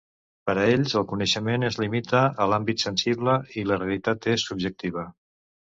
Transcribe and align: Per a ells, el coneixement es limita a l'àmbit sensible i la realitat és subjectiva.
Per 0.49 0.53
a 0.61 0.63
ells, 0.77 0.95
el 1.01 1.05
coneixement 1.11 1.67
es 1.69 1.77
limita 1.83 2.23
a 2.25 2.49
l'àmbit 2.53 2.87
sensible 2.89 3.39
i 3.63 3.69
la 3.75 3.81
realitat 3.85 4.31
és 4.35 4.49
subjectiva. 4.53 5.11